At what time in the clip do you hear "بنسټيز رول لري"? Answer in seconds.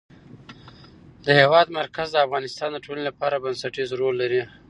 3.43-4.41